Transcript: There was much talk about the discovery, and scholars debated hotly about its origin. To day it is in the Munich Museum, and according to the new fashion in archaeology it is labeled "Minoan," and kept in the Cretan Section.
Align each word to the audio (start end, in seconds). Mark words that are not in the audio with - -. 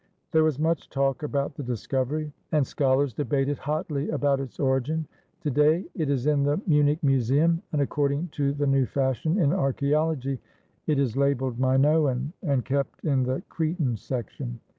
There 0.31 0.43
was 0.43 0.57
much 0.57 0.89
talk 0.89 1.21
about 1.21 1.53
the 1.53 1.61
discovery, 1.61 2.33
and 2.51 2.65
scholars 2.65 3.13
debated 3.13 3.59
hotly 3.59 4.09
about 4.09 4.39
its 4.39 4.59
origin. 4.59 5.07
To 5.41 5.51
day 5.51 5.85
it 5.93 6.09
is 6.09 6.25
in 6.25 6.41
the 6.41 6.59
Munich 6.65 7.03
Museum, 7.03 7.61
and 7.71 7.83
according 7.83 8.29
to 8.29 8.51
the 8.53 8.65
new 8.65 8.87
fashion 8.87 9.37
in 9.37 9.53
archaeology 9.53 10.39
it 10.87 10.97
is 10.97 11.15
labeled 11.15 11.59
"Minoan," 11.59 12.33
and 12.41 12.65
kept 12.65 13.05
in 13.05 13.21
the 13.25 13.43
Cretan 13.47 13.95
Section. 13.95 14.59